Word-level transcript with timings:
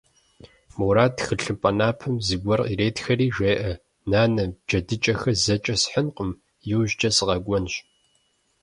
Мурат, 0.77 1.13
тхылъымпӀэ 1.17 1.71
напэм 1.77 2.15
зыгуэр 2.25 2.61
иретхэри, 2.71 3.27
жеӀэ:- 3.35 3.71
Нанэ, 4.11 4.43
джэдыкӀэхэр 4.67 5.35
зэкӀэ 5.43 5.75
схьынкъым, 5.81 6.31
иужькӀэ 6.71 7.09
сыкъэкӀуэнщ. 7.15 7.73